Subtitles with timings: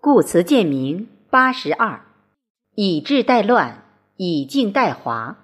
[0.00, 2.02] 故词鉴明八十二，
[2.76, 3.82] 以治代乱，
[4.14, 5.36] 以静代华。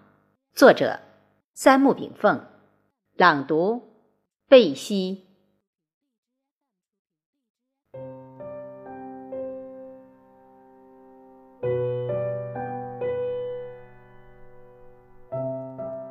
[0.53, 1.01] 作者：
[1.55, 2.41] 三木炳凤。
[3.17, 3.83] 朗读：
[4.49, 5.25] 贝西。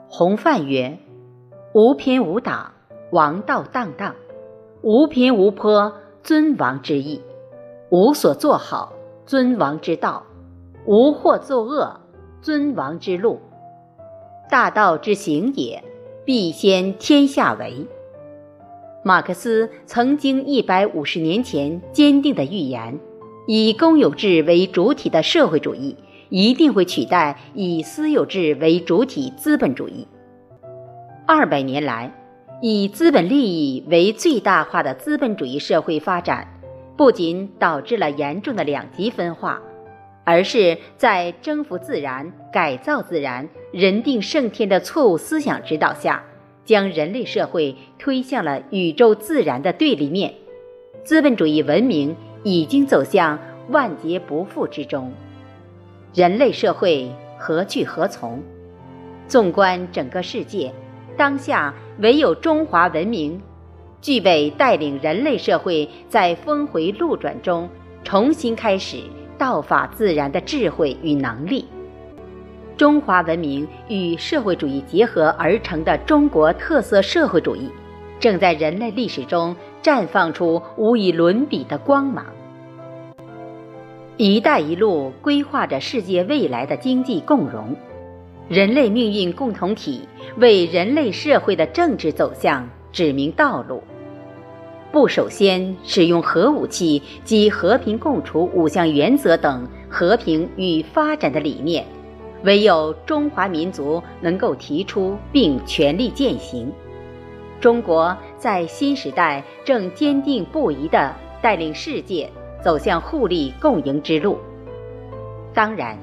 [0.10, 1.00] 洪范曰
[1.74, 2.74] ：“无偏无党，
[3.10, 4.16] 王道荡荡；
[4.82, 7.22] 无偏无颇，尊王之意。”
[7.94, 8.92] 无所作好，
[9.24, 10.24] 尊王之道；
[10.88, 12.02] 无或作恶，
[12.42, 13.40] 尊王之路。
[14.50, 15.84] 大道之行也，
[16.26, 17.86] 必先天下为。
[19.04, 23.00] 马克思曾经一百五十年前坚定的预言：
[23.46, 25.96] 以公有制为主体的社会主义
[26.30, 30.08] 一定会取代以私有制为主体资本主义。
[31.28, 32.12] 二百年来，
[32.60, 36.53] 以资本利益为最大化的资本主义社会发展。
[36.96, 39.62] 不仅导致了严重的两极分化，
[40.24, 46.24] 而是在征服自然、改造自然、人定胜天的错误思想指导下，
[46.64, 50.34] 将人类社会推向了宇宙自然的对立面。
[51.04, 53.38] 资本主义文明已经走向
[53.70, 55.12] 万劫不复之中，
[56.14, 58.42] 人类社会何去何从？
[59.28, 60.72] 纵观整个世界，
[61.18, 63.42] 当下唯有中华文明。
[64.04, 67.70] 具备带领人类社会在峰回路转中
[68.04, 68.98] 重新开始
[69.38, 71.66] 道法自然的智慧与能力。
[72.76, 77.70] 中华文明与社会主义结合而成的中国特色社会主义，
[78.20, 82.26] 正在人类历史中绽放出无以伦比的光芒。
[84.18, 87.74] “一带一路”规划着世界未来的经济共荣，
[88.50, 90.02] 人类命运共同体
[90.36, 93.84] 为人类社会的政治走向指明道路。
[94.92, 101.84] 不首先使用核武器及和平共处五项原则等和平与发展的理念，
[102.44, 106.72] 唯有中华民族能够提出并全力践行。
[107.60, 111.12] 中国在新时代正坚定不移地
[111.42, 112.30] 带领世界
[112.62, 114.38] 走向互利共赢之路。
[115.56, 115.98] 当然，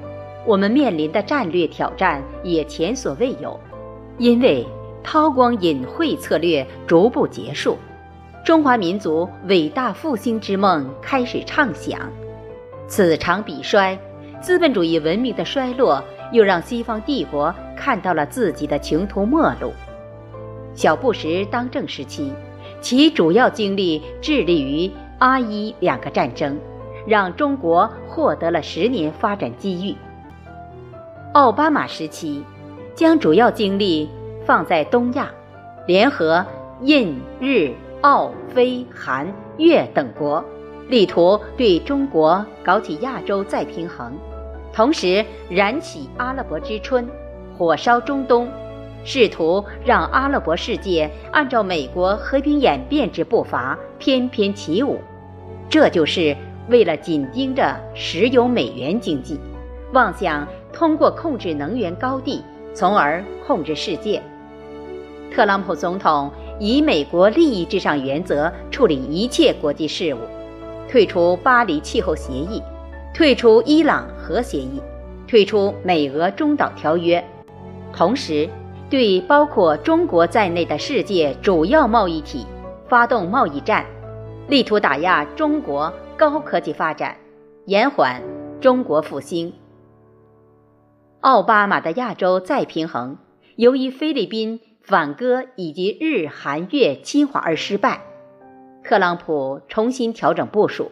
[0.45, 3.57] 我们面临的战略挑战也前所未有，
[4.17, 4.65] 因为
[5.03, 7.77] 韬光隐晦策略逐步结束。
[8.43, 11.99] 中华民族伟大复兴之梦开始畅想，
[12.87, 13.97] 此长彼衰，
[14.41, 19.71] 资本主义文明的衰落又让西方帝国看到了自己的穷途末路。
[20.73, 22.31] 小布什当政时期，
[22.79, 24.89] 其主要精力致力于
[25.19, 26.57] 阿伊两个战争，
[27.05, 29.95] 让中国获得了十年发展机遇。
[31.33, 32.43] 奥巴马时期，
[32.95, 34.09] 将主要精力
[34.45, 35.29] 放在东亚，
[35.87, 36.45] 联合
[36.81, 37.71] 印日。
[38.01, 40.43] 澳、非、韩、越等国
[40.87, 44.11] 力图对中国搞起亚洲再平衡，
[44.73, 47.07] 同时燃起阿拉伯之春，
[47.55, 48.49] 火烧中东，
[49.03, 54.99] 试图让阿拉伯世界按照美国和平演变之步伐翩翩起舞。
[55.69, 56.35] 这就是
[56.69, 59.39] 为了紧盯着石油美元经济，
[59.93, 62.43] 妄想通过控制能源高地，
[62.73, 64.19] 从而控制世界。
[65.31, 70.19] 特朗普总统以美国利益至上原则处理一切国际事务，
[70.89, 72.61] 退出巴黎气候协议，
[73.13, 74.81] 退出伊朗核协议，
[75.27, 77.23] 退出美俄中导条约，
[77.93, 78.47] 同时
[78.89, 82.45] 对包括中国在内的世界主要贸易体
[82.89, 83.85] 发动贸易战，
[84.49, 87.15] 力图打压中国高科技发展，
[87.67, 88.21] 延缓
[88.59, 89.53] 中国复兴。
[91.21, 93.17] 奥巴马的亚洲再平衡，
[93.55, 94.59] 由于菲律宾。
[94.83, 98.01] 反戈以及日韩越侵华而失败，
[98.83, 100.91] 特朗普重新调整部署，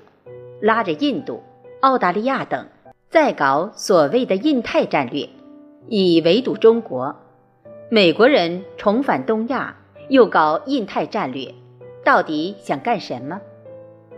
[0.61, 1.41] 拉着印度、
[1.81, 2.67] 澳大利亚等，
[3.09, 5.27] 再搞所谓的印太战略，
[5.87, 7.15] 以围堵中国。
[7.89, 9.75] 美国人重返东亚，
[10.07, 11.51] 又搞印太战略，
[12.05, 13.41] 到底想干什么？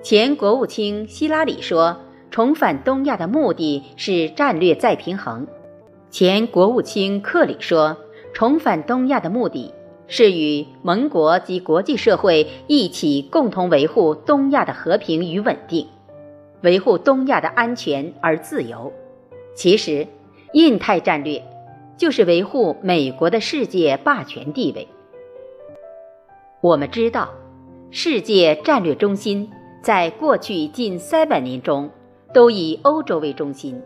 [0.03, 1.97] 前国务卿希拉里说，
[2.29, 5.47] 重返东亚的目的是战略再平衡。
[6.09, 7.97] 前国务卿克里说。
[8.33, 9.73] 重返东亚的目的
[10.07, 15.87] 是与盟国及国际社会一起共同维护东亚的和平与稳定，
[16.61, 18.91] 维护东亚的安全而自由。
[19.53, 20.07] 其实，
[20.53, 21.43] 印太战略
[21.97, 24.87] 就是维护美国的世界霸权地位。
[26.61, 27.29] 我们知道，
[27.89, 29.49] 世界战略中心
[29.81, 31.89] 在过去近三百年中
[32.33, 33.81] 都以欧洲为中心，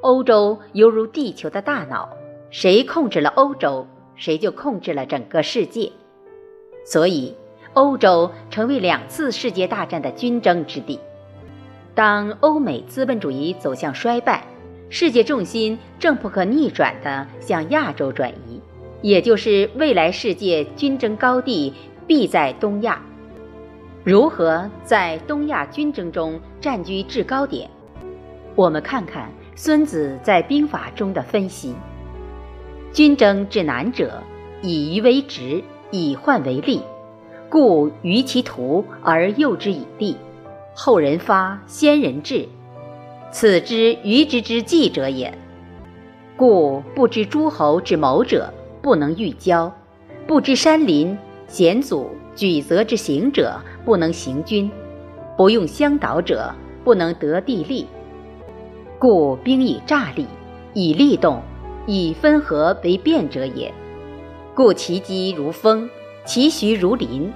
[0.00, 2.08] 欧洲犹如地球的大脑。
[2.50, 3.86] 谁控制了欧洲，
[4.16, 5.92] 谁就控制了整个世界。
[6.84, 7.34] 所以，
[7.74, 10.98] 欧洲成为两次世界大战的军争之地。
[11.94, 14.44] 当欧美资本主义走向衰败，
[14.88, 18.60] 世界重心正不可逆转地向亚洲转移，
[19.02, 21.74] 也就是未来世界军争高地
[22.06, 23.02] 必在东亚。
[24.04, 27.68] 如何在东亚军争中占据制高点？
[28.54, 31.74] 我们看看孙子在兵法中的分析：
[32.92, 34.22] 军争之难者，
[34.62, 36.80] 以夷为直，以患为利，
[37.48, 40.16] 故于其徒而诱之以利。
[40.74, 42.48] 后人发，先人至，
[43.30, 45.32] 此之愚之之计者也。
[46.36, 49.70] 故不知诸侯之谋者，不能御交；
[50.26, 51.18] 不知山林
[51.48, 54.70] 险阻举责之行者，不能行军；
[55.36, 57.86] 不用相导者，不能得地利。
[59.00, 60.26] 故兵以诈立，
[60.74, 61.42] 以利动，
[61.90, 63.72] 以分合为变者也。
[64.54, 65.88] 故其机如风，
[66.26, 67.32] 其徐如林，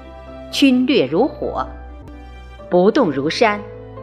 [0.50, 1.66] 侵略如火。
[2.68, 3.58] 不动如山，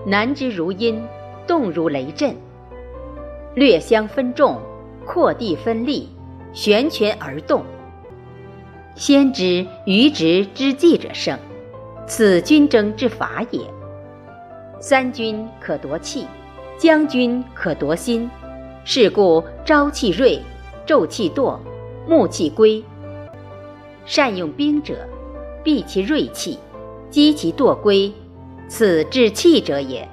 [0.07, 0.99] 难之如阴，
[1.45, 2.35] 动如雷震。
[3.53, 4.59] 略相分众，
[5.05, 6.09] 扩地分利，
[6.51, 7.63] 悬权而动。
[8.95, 11.37] 先知愚直之计者胜，
[12.07, 13.61] 此军争之法也。
[14.79, 16.25] 三军可夺气，
[16.75, 18.27] 将军可夺心。
[18.91, 20.41] 是故朝气锐，
[20.83, 21.59] 昼气惰，
[22.07, 22.83] 暮气归。
[24.03, 25.07] 善用兵者，
[25.63, 26.57] 避其锐气，
[27.11, 28.11] 击其惰归。
[28.67, 30.09] 此治气者也，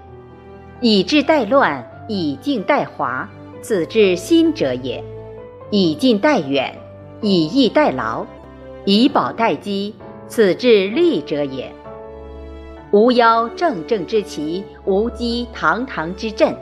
[0.83, 3.27] 以治待乱，以静待华，
[3.63, 5.03] 此治心者也；
[5.71, 6.79] 以近待远，
[7.23, 8.27] 以逸待劳，
[8.85, 9.95] 以保待饥，
[10.29, 11.73] 此治利者也。
[12.91, 16.55] 无邀正正之旗，无击堂堂之阵，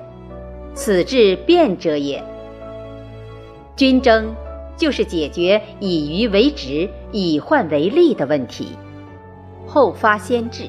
[0.75, 2.23] 此治变者也。
[3.77, 4.35] 军争
[4.77, 8.69] 就是解决以愚为直，以患为利的问题，
[9.67, 10.65] 后发先至。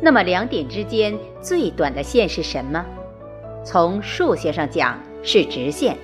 [0.00, 2.84] 那么两点之间最短的线是什么？
[3.64, 5.96] 从数学上讲是直线，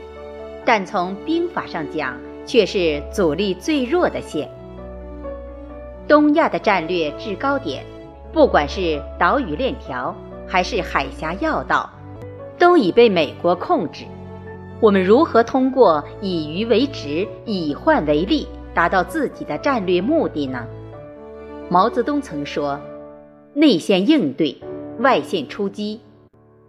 [0.65, 2.15] 但从兵法上讲
[2.45, 4.51] 却是阻力最弱的线。
[6.07, 7.85] 东亚的战略制高点，
[8.33, 10.15] 不管是岛屿链条
[10.47, 11.91] 还是海峡要道，
[12.59, 14.05] 都已被美国控制。
[14.81, 20.67] 我们如何通过以鱼为食，以患为利，达到自己的战略目的呢？
[21.69, 22.81] 毛泽东曾说。
[23.55, 24.59] 内线应对，
[24.99, 26.03] 外线出击。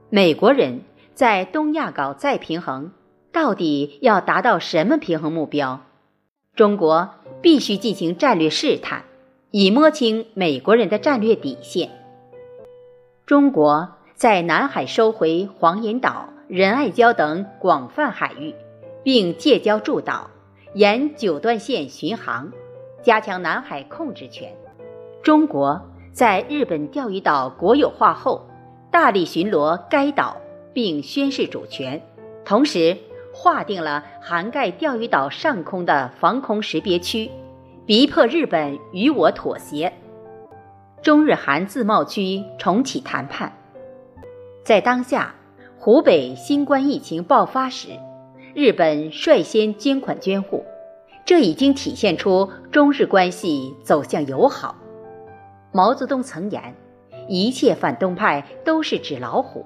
[0.09, 2.91] 美国人在东亚搞再平衡，
[3.33, 5.81] 到底要达到什么平衡目标？
[6.55, 7.09] 中国
[7.41, 9.03] 必须进行战略试探，
[9.51, 11.89] 以摸清美国人的战略底线。
[13.25, 18.55] 中国在南海收回黄岩岛、仁爱礁等广泛海域，
[19.03, 20.31] 并借礁筑岛，
[20.73, 22.51] 沿九段线巡航，
[23.03, 24.51] 加强南海控制权。
[25.21, 25.79] 中国。
[26.11, 28.43] 在日本钓鱼岛国有化后，
[28.89, 30.35] 大力巡逻该岛
[30.73, 32.01] 并宣示主权，
[32.43, 32.97] 同时
[33.31, 37.29] 划定了涵盖钓鱼岛上空的防空识别区，
[37.85, 39.93] 逼迫日本与我妥协。
[41.03, 43.53] 中日韩自贸区重启谈判。
[44.67, 45.33] 在当下，
[45.79, 47.87] 湖北新冠疫情爆发时，
[48.53, 50.65] 日本率先捐款捐护，
[51.23, 54.75] 这已经体现出中日关系走向友好。
[55.71, 56.75] 毛泽东曾言
[57.29, 59.65] ：“一切反动派都是纸老虎。”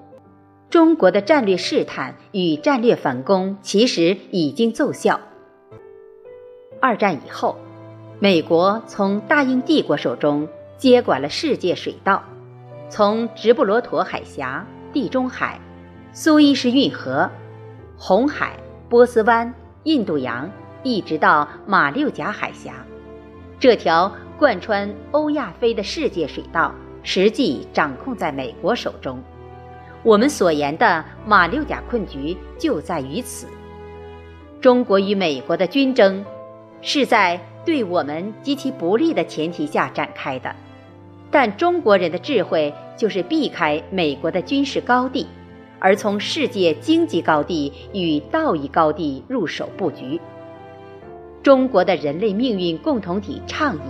[0.70, 5.18] 中国的战略试探与战略反攻其实已经奏效。
[6.80, 7.56] 二战以后，
[8.20, 12.22] 美国从大英帝国手中接管了世界水道，
[12.88, 15.60] 从直布罗陀海峡、地中海、
[16.12, 17.30] 苏伊士运河、
[17.96, 18.56] 红海、
[18.88, 19.52] 波斯湾、
[19.84, 20.50] 印度洋，
[20.82, 22.74] 一直到马六甲海峡，
[23.58, 24.12] 这条。
[24.38, 29.22] 贯穿欧亚非的世界水道，实际掌控在美国手中。
[30.02, 33.46] 我们所言的马六甲困局就在于此。
[34.60, 36.24] 中国与美国的军争，
[36.80, 40.52] 是在对我们极其不利的前提下展开的。
[41.30, 45.26] 但中国人的智慧就是避开美国的军事高地，
[45.78, 50.20] 而从世界经济高地与道义高地入手布局。
[51.42, 53.80] 中国的人类命运共同体倡议。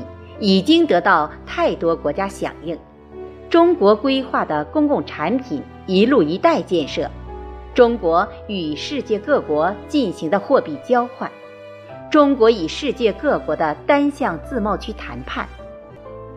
[0.41, 2.77] 已经得到太多国家响应。
[3.49, 7.09] 中国规划的公共产品“一路一带”建设，
[7.75, 11.31] 中国与世界各国进行的货币交换，
[12.11, 15.49] 中国与世界各国的单向自贸区谈判，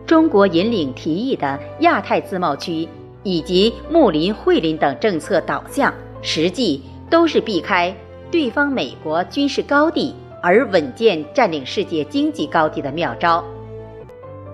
[0.06, 2.88] 中国引领提议的亚太自贸区
[3.24, 7.92] 以及睦邻惠邻等政策导向，实际都是避开
[8.30, 13.44] 对方美国军事高地而稳健占领世界经济高地的妙招。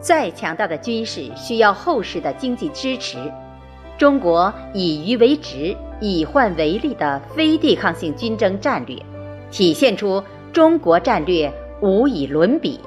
[0.01, 3.19] 再强大的军事需要后世的经济支持，
[3.99, 8.97] 中国以夷为食、以患为利的非对抗性军争战略，
[9.51, 12.81] 体现出中国战略无以伦比。